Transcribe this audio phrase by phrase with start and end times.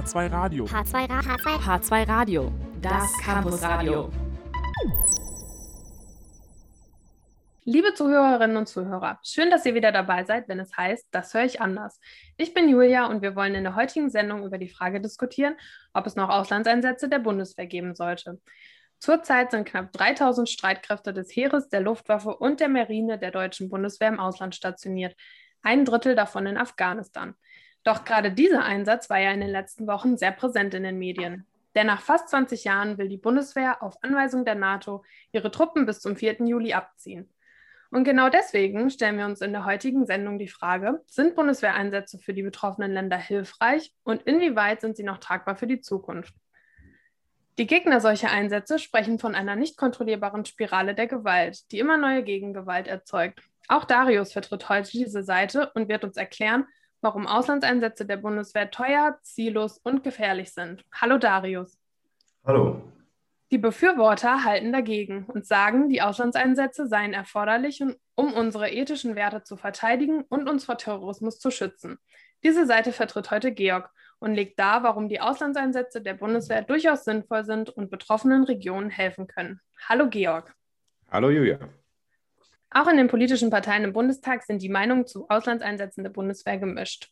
[0.00, 0.64] H2 Radio.
[0.64, 2.50] H2, Ra H2, H2 Radio.
[2.80, 4.10] Das Campusradio.
[7.64, 11.44] Liebe Zuhörerinnen und Zuhörer, schön, dass ihr wieder dabei seid, wenn es heißt, das höre
[11.44, 12.00] ich anders.
[12.38, 15.54] Ich bin Julia und wir wollen in der heutigen Sendung über die Frage diskutieren,
[15.92, 18.40] ob es noch Auslandseinsätze der Bundeswehr geben sollte.
[19.00, 24.08] Zurzeit sind knapp 3000 Streitkräfte des Heeres, der Luftwaffe und der Marine der deutschen Bundeswehr
[24.08, 25.14] im Ausland stationiert,
[25.60, 27.34] ein Drittel davon in Afghanistan.
[27.84, 31.46] Doch gerade dieser Einsatz war ja in den letzten Wochen sehr präsent in den Medien.
[31.74, 36.00] Denn nach fast 20 Jahren will die Bundeswehr auf Anweisung der NATO ihre Truppen bis
[36.00, 36.44] zum 4.
[36.44, 37.32] Juli abziehen.
[37.90, 42.32] Und genau deswegen stellen wir uns in der heutigen Sendung die Frage, sind Bundeswehreinsätze für
[42.32, 46.34] die betroffenen Länder hilfreich und inwieweit sind sie noch tragbar für die Zukunft?
[47.58, 52.22] Die Gegner solcher Einsätze sprechen von einer nicht kontrollierbaren Spirale der Gewalt, die immer neue
[52.22, 53.42] Gegengewalt erzeugt.
[53.66, 56.66] Auch Darius vertritt heute diese Seite und wird uns erklären,
[57.00, 60.84] warum Auslandseinsätze der Bundeswehr teuer, ziellos und gefährlich sind.
[60.92, 61.78] Hallo Darius.
[62.44, 62.82] Hallo.
[63.50, 67.82] Die Befürworter halten dagegen und sagen, die Auslandseinsätze seien erforderlich,
[68.14, 71.98] um unsere ethischen Werte zu verteidigen und uns vor Terrorismus zu schützen.
[72.44, 77.44] Diese Seite vertritt heute Georg und legt dar, warum die Auslandseinsätze der Bundeswehr durchaus sinnvoll
[77.44, 79.60] sind und betroffenen Regionen helfen können.
[79.88, 80.54] Hallo Georg.
[81.10, 81.58] Hallo Julia.
[82.72, 87.10] Auch in den politischen Parteien im Bundestag sind die Meinungen zu Auslandseinsätzen der Bundeswehr gemischt.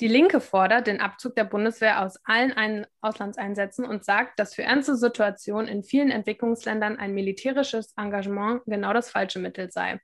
[0.00, 4.64] Die Linke fordert den Abzug der Bundeswehr aus allen Ein Auslandseinsätzen und sagt, dass für
[4.64, 10.00] ernste Situationen in vielen Entwicklungsländern ein militärisches Engagement genau das falsche Mittel sei.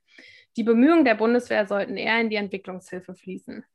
[0.55, 3.65] Die Bemühungen der Bundeswehr sollten eher in die Entwicklungshilfe fließen.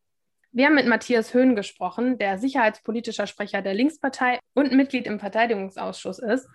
[0.52, 6.20] Wir haben mit Matthias Höhn gesprochen, der sicherheitspolitischer Sprecher der Linkspartei und Mitglied im Verteidigungsausschuss
[6.20, 6.48] ist.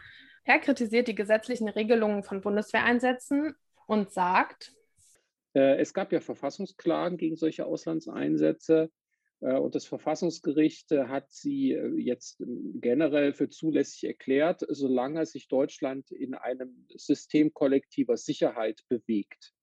[0.45, 3.55] Er kritisiert die gesetzlichen Regelungen von Bundeswehreinsätzen
[3.87, 4.73] und sagt,
[5.53, 8.91] äh, es gab ja Verfassungsklagen gegen solche Auslandseinsätze.
[9.41, 15.47] Äh, und das Verfassungsgericht äh, hat sie jetzt ähm, generell für zulässig erklärt, solange sich
[15.47, 19.53] Deutschland in einem System kollektiver Sicherheit bewegt.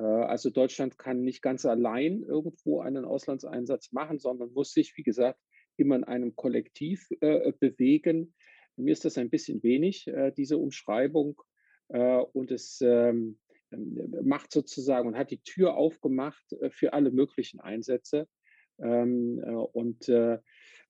[0.00, 5.40] Also Deutschland kann nicht ganz allein irgendwo einen Auslandseinsatz machen, sondern muss sich, wie gesagt,
[5.76, 8.32] immer in einem Kollektiv bewegen.
[8.76, 11.42] Mir ist das ein bisschen wenig, diese Umschreibung.
[11.88, 13.40] Und es ähm,
[13.70, 18.28] macht sozusagen und hat die Tür aufgemacht äh, für alle möglichen Einsätze.
[18.78, 20.38] Ähm, äh, und äh,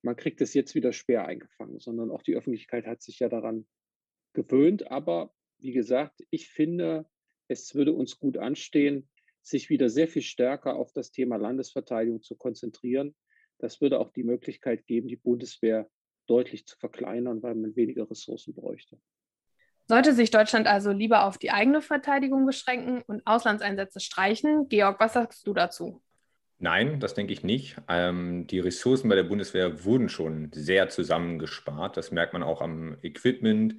[0.03, 3.67] man kriegt es jetzt wieder schwer eingefangen, sondern auch die Öffentlichkeit hat sich ja daran
[4.33, 4.91] gewöhnt.
[4.91, 7.07] Aber wie gesagt, ich finde,
[7.49, 9.09] es würde uns gut anstehen,
[9.43, 13.15] sich wieder sehr viel stärker auf das Thema Landesverteidigung zu konzentrieren.
[13.59, 15.91] Das würde auch die Möglichkeit geben, die Bundeswehr
[16.27, 19.01] deutlich zu verkleinern, weil man weniger Ressourcen bräuchte.
[19.91, 24.69] Sollte sich Deutschland also lieber auf die eigene Verteidigung beschränken und Auslandseinsätze streichen?
[24.69, 26.03] Georg, was sagst du dazu?
[26.59, 27.77] Nein, das denke ich nicht.
[27.89, 31.97] Ähm, die Ressourcen bei der Bundeswehr wurden schon sehr zusammengespart.
[31.97, 33.77] Das merkt man auch am Equipment.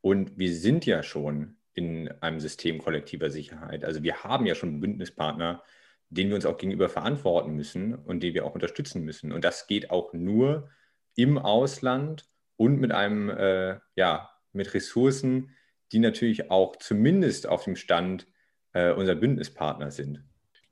[0.00, 3.84] Und wir sind ja schon in einem System kollektiver Sicherheit.
[3.84, 5.62] Also wir haben ja schon Bündnispartner,
[6.08, 9.30] denen wir uns auch gegenüber verantworten müssen und die wir auch unterstützen müssen.
[9.30, 10.68] Und das geht auch nur
[11.14, 12.26] im Ausland
[12.56, 15.50] und mit einem äh, ja, mit Ressourcen,
[15.92, 18.26] die natürlich auch zumindest auf dem Stand
[18.72, 20.24] äh, unserer Bündnispartner sind.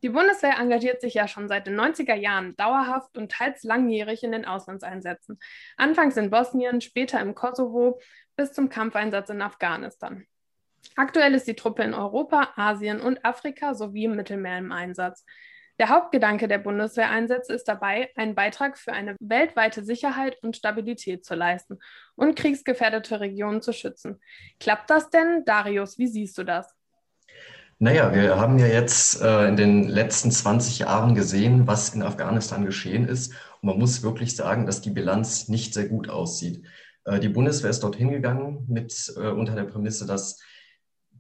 [0.03, 4.33] Die Bundeswehr engagiert sich ja schon seit den 90er Jahren dauerhaft und teils langjährig in
[4.33, 5.39] den Auslandseinsätzen.
[5.77, 8.01] Anfangs in Bosnien, später im Kosovo
[8.35, 10.27] bis zum Kampfeinsatz in Afghanistan.
[10.97, 15.25] Aktuell ist die Truppe in Europa, Asien und Afrika sowie im Mittelmeer im Einsatz.
[15.83, 21.35] Der Hauptgedanke der Bundeswehreinsätze ist dabei, einen Beitrag für eine weltweite Sicherheit und Stabilität zu
[21.35, 21.81] leisten
[22.15, 24.21] und kriegsgefährdete Regionen zu schützen.
[24.61, 25.45] Klappt das denn?
[25.45, 26.73] Darius, wie siehst du das?
[27.81, 32.65] Naja, wir haben ja jetzt äh, in den letzten 20 Jahren gesehen, was in Afghanistan
[32.65, 33.33] geschehen ist.
[33.61, 36.65] Und man muss wirklich sagen, dass die Bilanz nicht sehr gut aussieht.
[37.07, 40.39] Äh, die Bundeswehr ist dorthin gegangen mit äh, unter der Prämisse, dass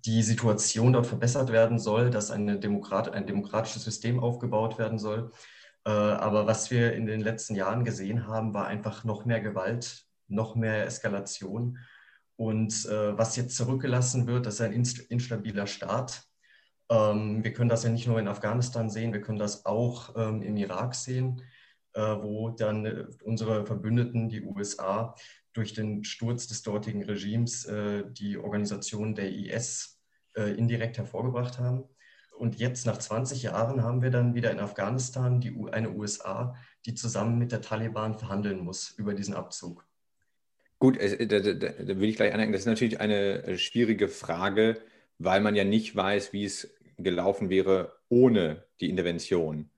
[0.04, 5.30] die Situation dort verbessert werden soll, dass Demokrat, ein demokratisches System aufgebaut werden soll.
[5.84, 10.04] Äh, aber was wir in den letzten Jahren gesehen haben, war einfach noch mehr Gewalt,
[10.28, 11.78] noch mehr Eskalation.
[12.36, 16.24] Und äh, was jetzt zurückgelassen wird, das ist ein instabiler Staat.
[16.90, 20.42] Ähm, wir können das ja nicht nur in Afghanistan sehen, wir können das auch ähm,
[20.42, 21.42] im Irak sehen,
[21.94, 25.14] äh, wo dann unsere Verbündeten, die USA,
[25.52, 30.01] durch den Sturz des dortigen Regimes äh, die Organisation der IS
[30.36, 31.84] äh, indirekt hervorgebracht haben.
[32.38, 36.56] Und jetzt nach 20 Jahren haben wir dann wieder in Afghanistan die, eine USA,
[36.86, 39.86] die zusammen mit der Taliban verhandeln muss über diesen Abzug.
[40.78, 42.52] Gut, da, da, da will ich gleich anhängen.
[42.52, 44.80] Das ist natürlich eine äh, schwierige Frage,
[45.18, 49.70] weil man ja nicht weiß, wie es gelaufen wäre ohne die Intervention.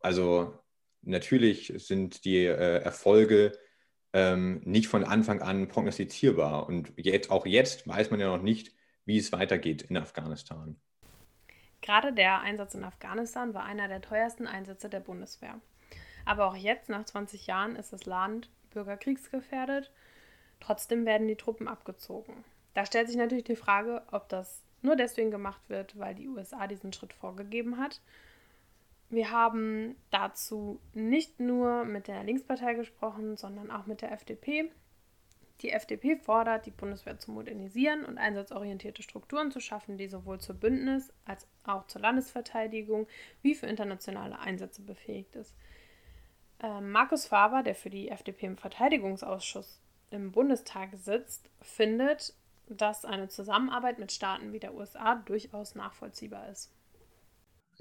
[0.00, 0.58] Also
[1.02, 3.52] natürlich sind die äh, Erfolge
[4.12, 6.68] ähm, nicht von Anfang an prognostizierbar.
[6.68, 10.76] Und jetzt, auch jetzt weiß man ja noch nicht, wie es weitergeht in Afghanistan.
[11.80, 15.60] Gerade der Einsatz in Afghanistan war einer der teuersten Einsätze der Bundeswehr.
[16.24, 19.90] Aber auch jetzt, nach 20 Jahren, ist das Land bürgerkriegsgefährdet.
[20.60, 22.44] Trotzdem werden die Truppen abgezogen.
[22.74, 26.66] Da stellt sich natürlich die Frage, ob das nur deswegen gemacht wird, weil die USA
[26.66, 28.00] diesen Schritt vorgegeben hat.
[29.10, 34.70] Wir haben dazu nicht nur mit der Linkspartei gesprochen, sondern auch mit der FDP.
[35.60, 40.56] Die FDP fordert, die Bundeswehr zu modernisieren und einsatzorientierte Strukturen zu schaffen, die sowohl zur
[40.56, 43.06] Bündnis- als auch zur Landesverteidigung
[43.42, 45.54] wie für internationale Einsätze befähigt ist.
[46.60, 52.34] Ähm, Markus Faber, der für die FDP im Verteidigungsausschuss im Bundestag sitzt, findet,
[52.68, 56.72] dass eine Zusammenarbeit mit Staaten wie der USA durchaus nachvollziehbar ist.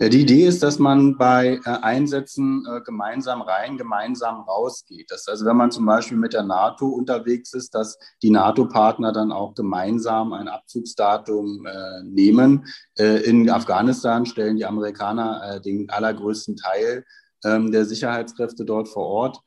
[0.09, 5.11] Die Idee ist, dass man bei äh, Einsätzen äh, gemeinsam rein, gemeinsam rausgeht.
[5.11, 9.31] Dass also wenn man zum Beispiel mit der NATO unterwegs ist, dass die NATO-Partner dann
[9.31, 12.65] auch gemeinsam ein Abzugsdatum äh, nehmen.
[12.97, 17.05] in Afghanistan stellen die Amerikaner den allergrößten Teil
[17.43, 19.41] ähm, der Sicherheitskräfte dort vor Ort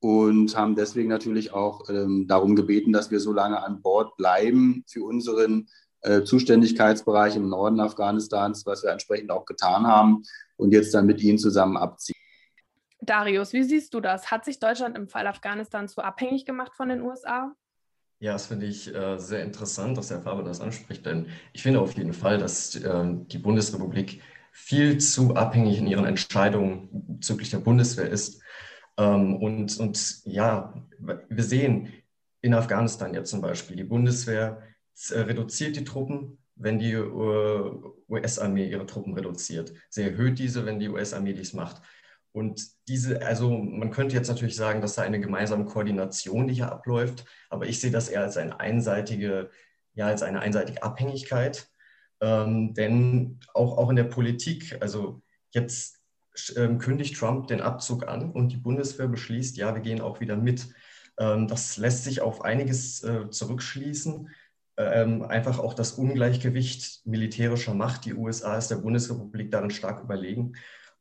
[0.00, 4.84] und haben deswegen natürlich auch ähm, darum gebeten, dass wir so lange an Bord bleiben
[4.88, 5.68] für unseren
[6.02, 10.22] äh, Zuständigkeitsbereich im Norden Afghanistans, was wir entsprechend auch getan haben
[10.56, 12.16] und jetzt dann mit ihnen zusammen abziehen.
[13.00, 14.30] Darius, wie siehst du das?
[14.30, 17.54] Hat sich Deutschland im Fall Afghanistan zu abhängig gemacht von den USA?
[18.18, 21.80] Ja, das finde ich äh, sehr interessant, dass Herr Faber das anspricht, denn ich finde
[21.80, 24.20] auf jeden Fall, dass äh, die Bundesrepublik
[24.52, 28.42] viel zu abhängig in ihren Entscheidungen bezüglich der Bundeswehr ist.
[28.98, 31.92] Ähm, und, und ja, wir sehen
[32.42, 34.69] in Afghanistan jetzt zum Beispiel, die Bundeswehr äh,
[35.10, 37.72] reduziert die Truppen, wenn die äh,
[38.08, 39.72] US-Armee ihre Truppen reduziert.
[39.88, 41.80] Sie erhöht diese, wenn die US-Armee dies macht.
[42.32, 46.70] Und diese, also man könnte jetzt natürlich sagen, dass da eine gemeinsame Koordination, die hier
[46.70, 49.50] abläuft, aber ich sehe das eher als eine einseitige,
[49.94, 51.68] ja, als eine einseitige Abhängigkeit.
[52.20, 56.00] Ähm, denn auch, auch in der Politik, also jetzt
[56.56, 60.36] ähm, kündigt Trump den Abzug an und die Bundeswehr beschließt, ja, wir gehen auch wieder
[60.36, 60.68] mit.
[61.18, 64.28] Ähm, das lässt sich auf einiges äh, zurückschließen.
[64.80, 68.04] Ähm, einfach auch das Ungleichgewicht militärischer Macht.
[68.04, 70.54] Die USA ist der Bundesrepublik darin stark überlegen.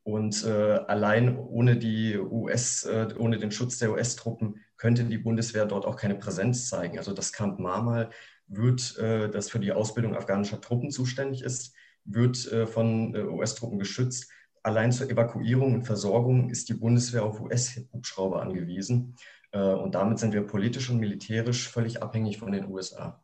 [0.04, 5.66] Und äh, allein ohne die US, äh, ohne den Schutz der US-Truppen könnte die Bundeswehr
[5.66, 6.98] dort auch keine Präsenz zeigen.
[6.98, 8.10] Also das Camp Marmal
[8.48, 11.76] wird, äh, das für die Ausbildung afghanischer Truppen zuständig ist,
[12.06, 14.32] wird äh, von äh, US-Truppen geschützt.
[14.64, 19.16] Allein zur Evakuierung und Versorgung ist die Bundeswehr auf US-Hubschrauber angewiesen.
[19.52, 23.22] Äh, und damit sind wir politisch und militärisch völlig abhängig von den USA.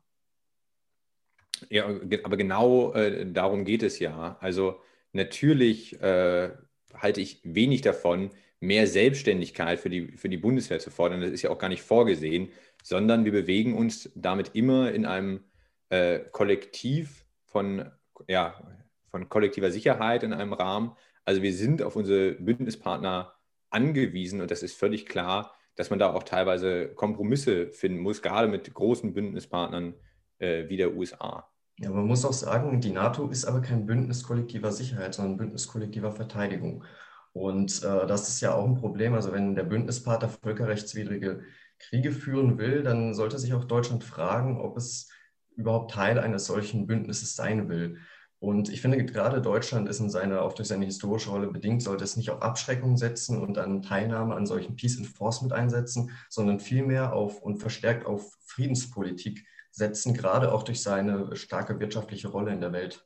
[1.70, 1.88] Ja,
[2.24, 4.38] aber genau äh, darum geht es ja.
[4.42, 4.80] Also
[5.14, 6.52] natürlich äh,
[6.94, 11.22] halte ich wenig davon, mehr Selbstständigkeit für die, für die Bundeswehr zu fordern.
[11.22, 12.50] Das ist ja auch gar nicht vorgesehen,
[12.84, 15.44] sondern wir bewegen uns damit immer in einem
[15.90, 17.90] äh, Kollektiv von,
[18.28, 18.62] ja,
[19.10, 20.92] von kollektiver Sicherheit in einem Rahmen.
[21.24, 23.34] Also wir sind auf unsere Bündnispartner
[23.70, 28.48] angewiesen und das ist völlig klar, dass man da auch teilweise Kompromisse finden muss, gerade
[28.48, 29.96] mit großen Bündnispartnern
[30.40, 31.50] äh, wie der USA.
[31.78, 35.68] Ja, man muss auch sagen, die NATO ist aber kein Bündnis kollektiver Sicherheit, sondern Bündnis
[35.68, 36.86] kollektiver Verteidigung.
[37.34, 39.14] Und äh, das ist ja auch ein Problem.
[39.14, 41.42] Also wenn der Bündnispartner völkerrechtswidrige
[41.80, 45.10] Kriege führen will, dann sollte sich auch Deutschland fragen, ob es
[45.58, 47.98] überhaupt Teil eines solchen Bündnisses sein will.
[48.40, 52.04] Und ich finde, gerade Deutschland ist in seiner, auch durch seine historische Rolle bedingt, sollte
[52.04, 57.14] es nicht auf Abschreckung setzen und an Teilnahme an solchen Peace Enforcement einsetzen, sondern vielmehr
[57.14, 62.72] auf und verstärkt auf Friedenspolitik setzen, gerade auch durch seine starke wirtschaftliche Rolle in der
[62.72, 63.06] Welt.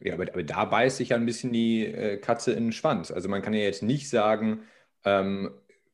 [0.00, 3.10] Ja, aber, aber da beißt sich ja ein bisschen die äh, Katze in den Schwanz.
[3.10, 4.62] Also man kann ja jetzt nicht sagen,
[5.04, 5.50] ähm,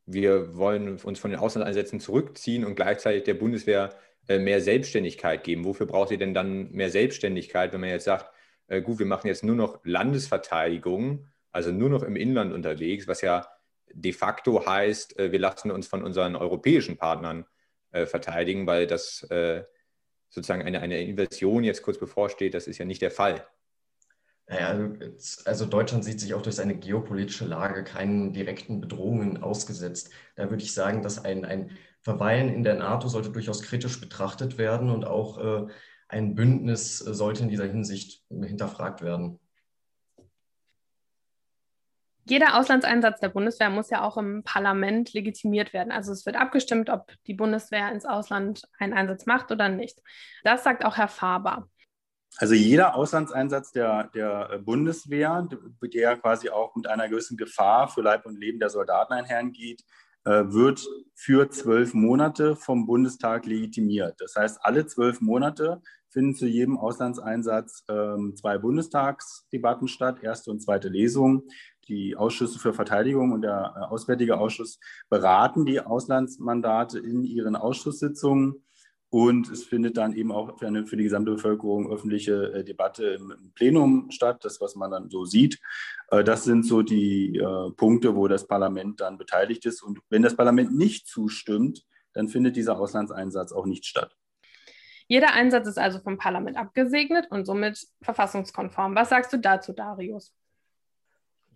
[0.06, 3.96] wir wollen uns von den Auslandseinsätzen zurückziehen und gleichzeitig der Bundeswehr
[4.28, 5.64] äh, mehr Selbstständigkeit geben.
[5.64, 8.30] Wofür braucht sie denn dann mehr Selbstständigkeit, wenn man jetzt sagt,
[8.68, 13.20] äh, gut, wir machen jetzt nur noch Landesverteidigung, also nur noch im Inland unterwegs, was
[13.20, 13.48] ja
[13.92, 17.46] de facto heißt, äh, wir lassen uns von unseren europäischen Partnern
[17.96, 19.64] äh, verteidigen, weil das äh,
[20.28, 22.54] sozusagen eine, eine Invasion jetzt kurz bevorsteht.
[22.54, 23.46] Das ist ja nicht der Fall.
[24.48, 24.92] Naja,
[25.44, 30.10] also Deutschland sieht sich auch durch seine geopolitische Lage keinen direkten Bedrohungen ausgesetzt.
[30.36, 34.58] Da würde ich sagen, dass ein, ein Verweilen in der NATO sollte durchaus kritisch betrachtet
[34.58, 35.66] werden und auch äh,
[36.08, 39.40] ein Bündnis sollte in dieser Hinsicht hinterfragt werden.
[42.28, 45.92] Jeder Auslandseinsatz der Bundeswehr muss ja auch im Parlament legitimiert werden.
[45.92, 50.00] Also es wird abgestimmt, ob die Bundeswehr ins Ausland einen Einsatz macht oder nicht.
[50.42, 51.68] Das sagt auch Herr Faber.
[52.38, 55.48] Also jeder Auslandseinsatz der, der Bundeswehr,
[55.80, 59.84] der quasi auch mit einer gewissen Gefahr für Leib und Leben der Soldaten einhergeht,
[60.30, 64.16] wird für zwölf Monate vom Bundestag legitimiert.
[64.18, 65.80] Das heißt, alle zwölf Monate
[66.10, 71.44] finden zu jedem Auslandseinsatz ähm, zwei Bundestagsdebatten statt, erste und zweite Lesung.
[71.88, 74.78] Die Ausschüsse für Verteidigung und der äh, Auswärtige Ausschuss
[75.08, 78.64] beraten die Auslandsmandate in ihren Ausschusssitzungen.
[79.16, 83.06] Und es findet dann eben auch für, eine, für die gesamte Bevölkerung öffentliche äh, Debatte
[83.06, 85.58] im, im, Plenum statt, das, was man dann so sieht.
[86.10, 89.82] Äh, das sind so die äh, Punkte, wo das Parlament dann beteiligt ist.
[89.82, 94.14] Und wenn das Parlament nicht zustimmt, dann findet dieser Auslandseinsatz auch nicht statt.
[95.08, 98.96] Jeder Einsatz ist also vom Parlament abgesegnet und somit verfassungskonform.
[98.96, 100.34] Was sagst du dazu, Darius?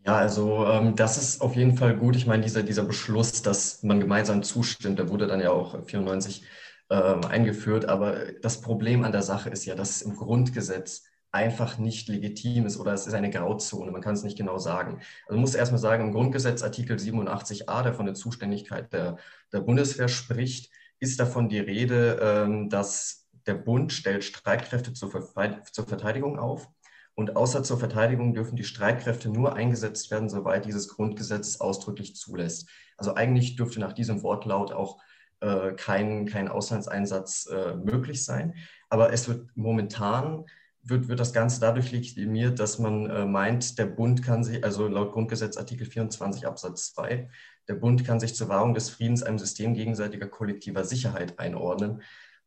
[0.06, 2.16] Ja, also ähm, das ist auf jeden Fall gut.
[2.16, 6.42] Ich meine, dieser, dieser Beschluss, dass man gemeinsam zustimmt, der wurde dann ja auch 94
[6.90, 6.94] äh,
[7.26, 7.86] eingeführt.
[7.86, 12.66] Aber das Problem an der Sache ist ja, dass es im Grundgesetz einfach nicht legitim
[12.66, 15.00] ist oder es ist eine Grauzone, man kann es nicht genau sagen.
[15.26, 19.16] Also man muss erstmal sagen, im Grundgesetz Artikel 87a, der von der Zuständigkeit der,
[19.52, 25.10] der Bundeswehr spricht, ist davon die Rede, ähm, dass der Bund stellt Streitkräfte zur,
[25.72, 26.68] zur Verteidigung auf
[27.14, 32.68] und außer zur Verteidigung dürfen die Streitkräfte nur eingesetzt werden, soweit dieses Grundgesetz ausdrücklich zulässt.
[32.96, 34.98] Also eigentlich dürfte nach diesem Wortlaut auch
[35.40, 38.54] äh, kein, kein Auslandseinsatz äh, möglich sein.
[38.88, 40.44] Aber es wird momentan
[40.82, 44.88] wird, wird das Ganze dadurch legitimiert, dass man äh, meint, der Bund kann sich, also
[44.88, 47.28] laut Grundgesetz Artikel 24 Absatz 2,
[47.68, 52.02] der Bund kann sich zur Wahrung des Friedens einem System gegenseitiger kollektiver Sicherheit einordnen.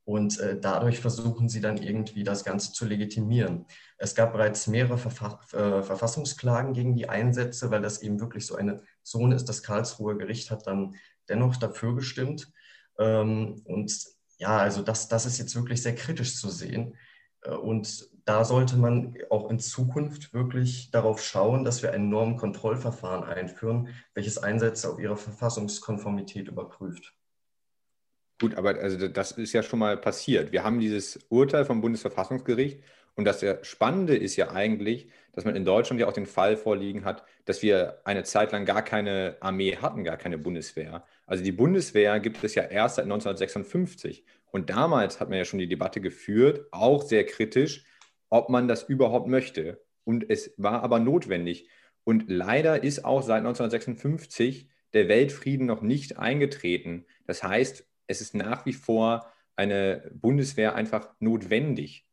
[0.06, 3.66] Und äh, dadurch versuchen sie dann irgendwie das Ganze zu legitimieren.
[3.98, 8.56] Es gab bereits mehrere Verfa äh, Verfassungsklagen gegen die Einsätze, weil das eben wirklich so
[8.56, 9.46] eine Zone ist.
[9.46, 10.96] Das Karlsruher Gericht hat dann
[11.30, 12.52] dennoch dafür gestimmt.
[13.00, 13.94] Ähm, und
[14.38, 16.96] ja, also das, das ist jetzt wirklich sehr kritisch zu sehen.
[17.42, 23.24] Äh, und da sollte man auch in Zukunft wirklich darauf schauen, dass wir ein Normkontrollverfahren
[23.24, 27.14] einführen, welches Einsätze auf ihre Verfassungskonformität überprüft.
[28.40, 30.52] Gut, aber also das ist ja schon mal passiert.
[30.52, 32.82] Wir haben dieses Urteil vom Bundesverfassungsgericht
[33.16, 37.06] und das Spannende ist ja eigentlich, dass man in Deutschland ja auch den Fall vorliegen
[37.06, 41.06] hat, dass wir eine Zeit lang gar keine Armee hatten, gar keine Bundeswehr.
[41.26, 45.60] Also die Bundeswehr gibt es ja erst seit 1956 und damals hat man ja schon
[45.60, 47.86] die Debatte geführt, auch sehr kritisch,
[48.30, 49.84] ob man das überhaupt möchte.
[50.04, 51.70] Und es war aber notwendig.
[52.04, 57.06] Und leider ist auch seit 1956 der Weltfrieden noch nicht eingetreten.
[57.26, 62.06] Das heißt, es ist nach wie vor eine Bundeswehr einfach notwendig.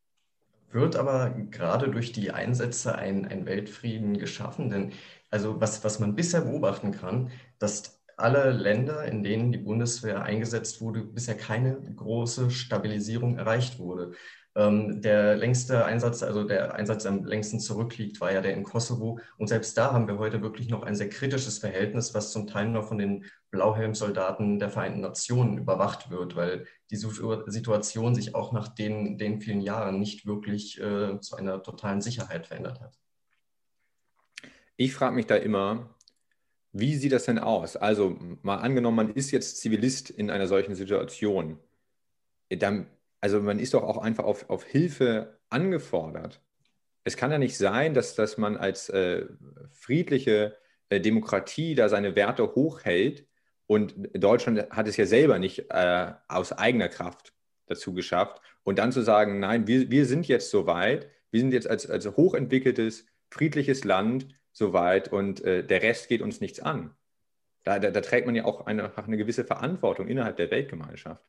[0.73, 4.70] Wird aber gerade durch die Einsätze ein, ein Weltfrieden geschaffen?
[4.70, 4.92] Denn
[5.30, 10.80] also was, was man bisher beobachten kann, dass alle Länder, in denen die Bundeswehr eingesetzt
[10.80, 14.12] wurde, bisher keine große Stabilisierung erreicht wurde.
[14.57, 18.64] Ähm, der längste Einsatz, also der Einsatz, der am längsten zurückliegt, war ja der in
[18.64, 19.21] Kosovo.
[19.38, 22.69] Und selbst da haben wir heute wirklich noch ein sehr kritisches Verhältnis, was zum Teil
[22.69, 28.69] noch von den Blauhelmsoldaten der Vereinten Nationen überwacht wird, weil die Situation sich auch nach
[28.69, 32.99] den, den vielen Jahren nicht wirklich äh, zu einer totalen Sicherheit verändert hat.
[34.76, 35.95] Ich frage mich da immer,
[36.73, 37.76] wie sieht das denn aus?
[37.76, 41.59] Also mal angenommen, man ist jetzt Zivilist in einer solchen Situation.
[42.49, 42.88] Dann
[43.21, 46.41] also man ist doch auch einfach auf, auf Hilfe angefordert.
[47.05, 49.27] Es kann ja nicht sein, dass, dass man als äh,
[49.73, 50.57] friedliche
[50.89, 53.27] äh, Demokratie da seine Werte hochhält
[53.71, 57.33] und Deutschland hat es ja selber nicht äh, aus eigener Kraft
[57.67, 58.43] dazu geschafft.
[58.65, 61.89] Und dann zu sagen, nein, wir, wir sind jetzt so weit, wir sind jetzt als,
[61.89, 66.97] als hochentwickeltes, friedliches Land so weit und äh, der Rest geht uns nichts an.
[67.62, 71.25] Da, da, da trägt man ja auch eine, eine gewisse Verantwortung innerhalb der Weltgemeinschaft.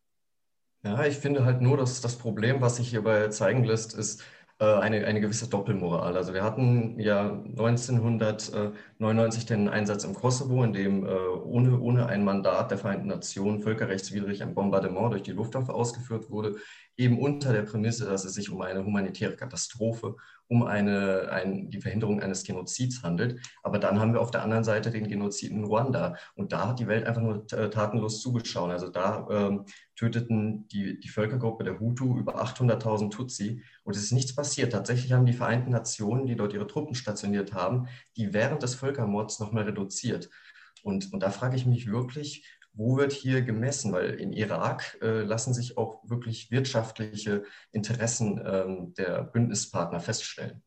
[0.84, 4.24] Ja, ich finde halt nur, dass das Problem, was sich hierbei zeigen lässt, ist
[4.60, 6.18] äh, eine, eine gewisse Doppelmoral.
[6.18, 12.24] Also wir hatten ja 1999 den Einsatz im Kosovo, in dem äh, ohne, ohne ein
[12.24, 16.56] Mandat der Vereinten Nationen völkerrechtswidrig ein Bombardement durch die Luftwaffe ausgeführt wurde,
[17.02, 20.16] eben unter der Prämisse, dass es sich um eine humanitäre Katastrophe
[20.52, 23.40] um eine, ein, die Verhinderung eines Genozids handelt.
[23.64, 26.18] Aber dann haben wir auf der anderen Seite den Genozid in Ruanda.
[26.36, 28.70] Und da hat die Welt einfach nur äh, tatenlos zugeschaut.
[28.70, 29.64] Also da ähm,
[29.96, 33.64] töteten die, die Völkergruppe der Hutu über 800.000 Tutsi.
[33.86, 34.74] Und es ist nichts passiert.
[34.74, 39.40] Tatsächlich haben die Vereinten Nationen, die dort ihre Truppen stationiert haben, die während des Völkermords
[39.40, 40.30] nochmal reduziert.
[40.84, 43.92] Und, und da frage ich mich wirklich, wo wird hier gemessen?
[43.92, 50.64] Weil im Irak äh, lassen sich auch wirklich wirtschaftliche Interessen ähm, der Bündnispartner feststellen.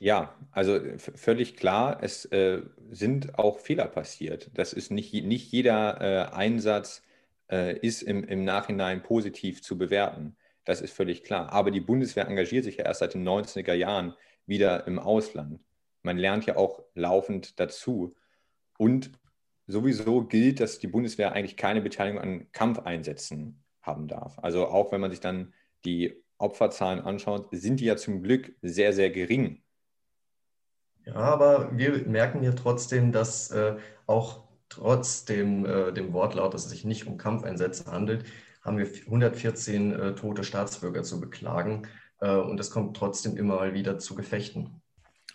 [0.00, 4.50] Ja, also völlig klar, es äh, sind auch Fehler passiert.
[4.54, 7.02] Das ist nicht, nicht jeder äh, Einsatz
[7.50, 10.36] äh, ist im, im Nachhinein positiv zu bewerten.
[10.64, 11.52] Das ist völlig klar.
[11.52, 14.14] Aber die Bundeswehr engagiert sich ja erst seit den 90er Jahren
[14.46, 15.60] wieder im Ausland.
[16.02, 18.14] Man lernt ja auch laufend dazu.
[18.78, 19.10] Und
[19.68, 24.38] sowieso gilt, dass die Bundeswehr eigentlich keine Beteiligung an Kampfeinsätzen haben darf.
[24.40, 25.52] Also auch wenn man sich dann
[25.84, 29.62] die Opferzahlen anschaut, sind die ja zum Glück sehr, sehr gering.
[31.04, 36.64] Ja, aber wir merken ja trotzdem, dass äh, auch trotz dem, äh, dem Wortlaut, dass
[36.64, 38.24] es sich nicht um Kampfeinsätze handelt,
[38.62, 41.86] haben wir 114 äh, tote Staatsbürger zu beklagen.
[42.20, 44.80] Äh, und es kommt trotzdem immer mal wieder zu Gefechten.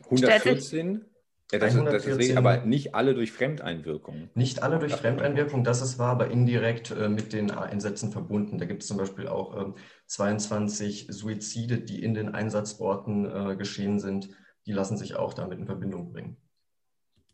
[0.05, 1.05] 114?
[1.51, 4.29] Ja, das, 114, das ist aber nicht alle durch Fremdeinwirkung.
[4.33, 8.57] Nicht alle durch Fremdeinwirkung, das ist wahr, aber indirekt äh, mit den Einsätzen verbunden.
[8.57, 9.73] Da gibt es zum Beispiel auch äh,
[10.07, 14.29] 22 Suizide, die in den Einsatzorten äh, geschehen sind.
[14.65, 16.37] Die lassen sich auch damit in Verbindung bringen.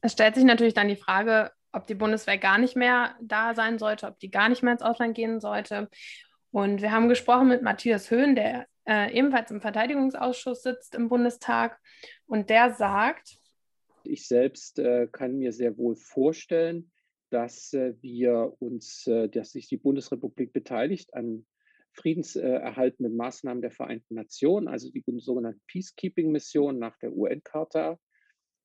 [0.01, 3.78] Es stellt sich natürlich dann die Frage, ob die Bundeswehr gar nicht mehr da sein
[3.78, 5.89] sollte, ob die gar nicht mehr ins Ausland gehen sollte.
[6.51, 11.80] Und wir haben gesprochen mit Matthias Höhn, der äh, ebenfalls im Verteidigungsausschuss sitzt im Bundestag.
[12.25, 13.38] Und der sagt,
[14.10, 16.92] ich selbst äh, kann mir sehr wohl vorstellen,
[17.30, 21.46] dass äh, wir uns, äh, dass sich die Bundesrepublik beteiligt an
[21.94, 28.00] friedenserhaltenden Maßnahmen der Vereinten Nationen, also die sogenannten Peacekeeping-Missionen nach der UN-Charta.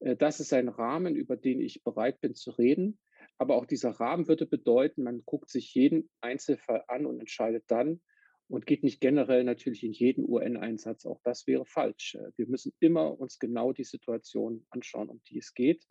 [0.01, 2.99] Äh, das ist ein Rahmen, über den ich bereit bin zu reden.
[3.39, 8.01] Aber auch dieser Rahmen würde bedeuten, man guckt sich jeden Einzelfall an und entscheidet dann,
[8.49, 11.07] und geht nicht generell natürlich in jeden UN-Einsatz.
[11.07, 12.17] Auch das wäre falsch.
[12.17, 15.87] Äh, wir müssen immer uns genau die Situation anschauen, um die es geht.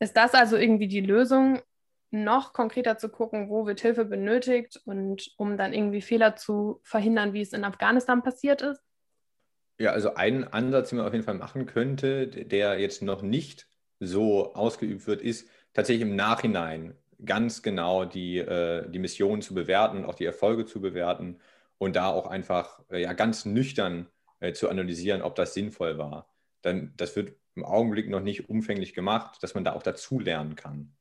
[0.00, 1.60] Ist das also irgendwie die Lösung,
[2.14, 7.32] noch konkreter zu gucken, wo wird Hilfe benötigt und um dann irgendwie Fehler zu verhindern,
[7.32, 8.80] wie es in Afghanistan passiert ist?
[9.78, 13.68] Ja, also ein Ansatz, den man auf jeden Fall machen könnte, der jetzt noch nicht
[13.98, 19.98] so ausgeübt wird, ist tatsächlich im Nachhinein ganz genau die, äh, die Mission zu bewerten
[19.98, 21.38] und auch die Erfolge zu bewerten
[21.78, 24.08] und da auch einfach äh, ja, ganz nüchtern
[24.40, 26.28] äh, zu analysieren, ob das sinnvoll war.
[26.62, 30.56] Dann, das wird im Augenblick noch nicht umfänglich gemacht, dass man da auch dazu lernen
[30.56, 30.94] kann.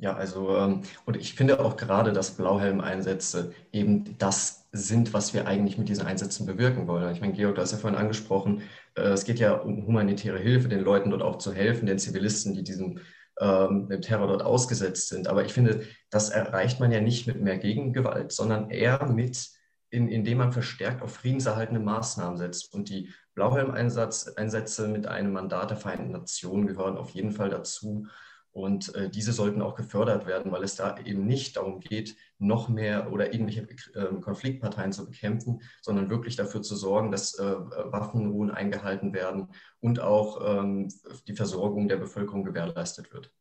[0.00, 5.46] Ja, also ähm, und ich finde auch gerade, dass Blauhelm-Einsätze eben das sind, was wir
[5.46, 7.12] eigentlich mit diesen Einsätzen bewirken wollen.
[7.12, 8.62] Ich meine, Georg, du hast ja vorhin angesprochen,
[8.94, 12.54] äh, es geht ja um humanitäre Hilfe, den Leuten dort auch zu helfen, den Zivilisten,
[12.54, 13.00] die diesem
[13.40, 15.26] ähm, dem Terror dort ausgesetzt sind.
[15.26, 19.48] Aber ich finde, das erreicht man ja nicht mit mehr Gegengewalt, sondern eher mit,
[19.88, 22.72] in, indem man verstärkt auf friedenserhaltende Maßnahmen setzt.
[22.74, 28.06] Und die Blauhelm-Einsätze mit einem Mandat der Vereinten Nationen gehören auf jeden Fall dazu.
[28.52, 32.68] Und äh, diese sollten auch gefördert werden, weil es da eben nicht darum geht, noch
[32.68, 38.50] mehr oder irgendwelche äh, Konfliktparteien zu bekämpfen, sondern wirklich dafür zu sorgen, dass äh, Waffenruhen
[38.50, 39.48] eingehalten werden
[39.80, 40.88] und auch ähm,
[41.28, 43.32] die Versorgung der Bevölkerung gewährleistet wird.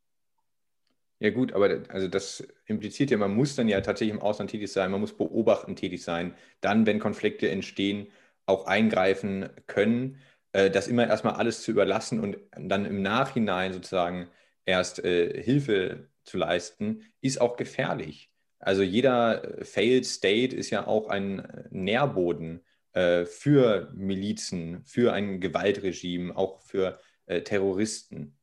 [1.21, 4.71] Ja gut, aber also das impliziert ja, man muss dann ja tatsächlich im Ausland tätig
[4.71, 8.07] sein, man muss beobachten tätig sein, dann, wenn Konflikte entstehen,
[8.45, 10.19] auch eingreifen können,
[10.53, 14.29] äh, das immer erstmal alles zu überlassen und dann im Nachhinein sozusagen
[14.69, 18.31] erst äh, Hilfe zu leisten, ist auch gefährlich.
[18.59, 22.61] Also jeder äh, Failed State ist ja auch ein äh, Nährboden
[22.93, 28.37] äh, für Milizen, für ein Gewaltregime, auch für äh, Terroristen.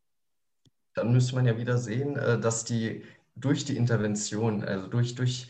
[0.94, 3.02] Dann müsste man ja wieder sehen, äh, dass die
[3.36, 5.48] durch die Intervention, also durch, durch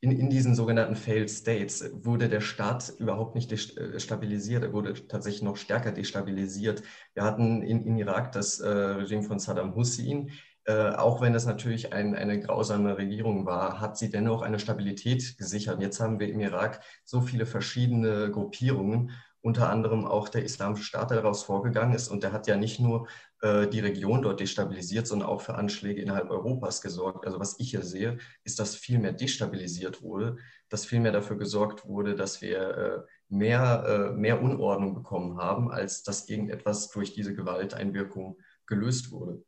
[0.00, 3.52] in, in diesen sogenannten Failed States wurde der Staat überhaupt nicht
[3.96, 6.82] stabilisiert, er wurde tatsächlich noch stärker destabilisiert.
[7.14, 10.30] Wir hatten in, in Irak das äh, Regime von Saddam Hussein.
[10.64, 15.38] Äh, auch wenn es natürlich ein, eine grausame Regierung war, hat sie dennoch eine Stabilität
[15.38, 15.80] gesichert.
[15.80, 19.12] Jetzt haben wir im Irak so viele verschiedene Gruppierungen,
[19.46, 22.08] unter anderem auch der Islamische Staat, der daraus vorgegangen ist.
[22.08, 23.06] Und der hat ja nicht nur
[23.42, 27.24] äh, die Region dort destabilisiert, sondern auch für Anschläge innerhalb Europas gesorgt.
[27.24, 31.38] Also was ich hier sehe, ist, dass viel mehr destabilisiert wurde, dass viel mehr dafür
[31.38, 37.12] gesorgt wurde, dass wir äh, mehr, äh, mehr Unordnung bekommen haben, als dass irgendetwas durch
[37.12, 39.44] diese Gewalteinwirkung gelöst wurde.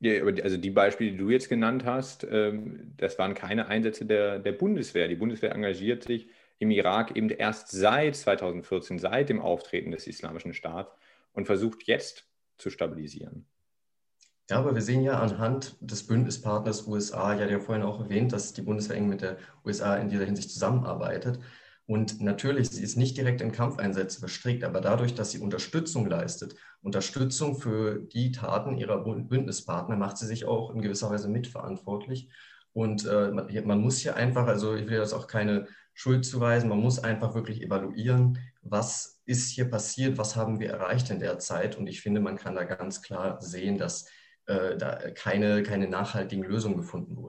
[0.00, 4.38] Ja, also die Beispiele, die du jetzt genannt hast, ähm, das waren keine Einsätze der,
[4.38, 5.08] der Bundeswehr.
[5.08, 6.28] Die Bundeswehr engagiert sich
[6.60, 10.94] im Irak eben erst seit 2014, seit dem Auftreten des Islamischen Staats
[11.32, 12.26] und versucht jetzt
[12.58, 13.46] zu stabilisieren.
[14.50, 18.52] Ja, aber wir sehen ja anhand des Bündnispartners USA, ja, der vorhin auch erwähnt, dass
[18.52, 21.40] die Bundeswehr eng mit der USA in dieser Hinsicht zusammenarbeitet.
[21.86, 26.56] Und natürlich, sie ist nicht direkt in Kampfeinsätze verstrickt, aber dadurch, dass sie Unterstützung leistet,
[26.82, 32.28] Unterstützung für die Taten ihrer Bündnispartner, macht sie sich auch in gewisser Weise mitverantwortlich.
[32.72, 36.68] Und äh, man, man, muss hier einfach, also ich will das auch keine Schuld zuweisen,
[36.68, 41.38] man muss einfach wirklich evaluieren, was ist hier passiert, was haben wir erreicht in der
[41.38, 41.76] Zeit.
[41.76, 44.08] Und ich finde, man kann da ganz klar sehen, dass
[44.46, 47.19] äh, da keine, keine nachhaltigen Lösungen gefunden wurden.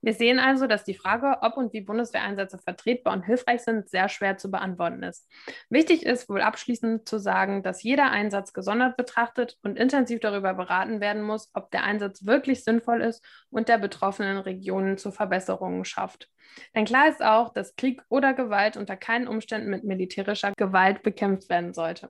[0.00, 4.08] Wir sehen also, dass die Frage, ob und wie Bundeswehreinsätze vertretbar und hilfreich sind, sehr
[4.08, 5.28] schwer zu beantworten ist.
[5.70, 11.00] Wichtig ist wohl abschließend zu sagen, dass jeder Einsatz gesondert betrachtet und intensiv darüber beraten
[11.00, 16.28] werden muss, ob der Einsatz wirklich sinnvoll ist und der betroffenen Regionen zu Verbesserungen schafft.
[16.74, 21.48] Denn klar ist auch, dass Krieg oder Gewalt unter keinen Umständen mit militärischer Gewalt bekämpft
[21.50, 22.08] werden sollte.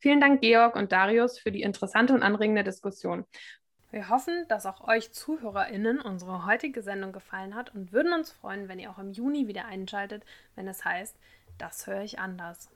[0.00, 3.24] Vielen Dank, Georg und Darius, für die interessante und anregende Diskussion.
[3.90, 8.68] Wir hoffen, dass auch euch ZuhörerInnen unsere heutige Sendung gefallen hat und würden uns freuen,
[8.68, 11.16] wenn ihr auch im Juni wieder einschaltet, wenn es heißt,
[11.58, 12.68] das höre ich anders.